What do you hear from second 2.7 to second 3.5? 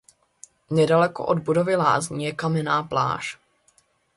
pláž.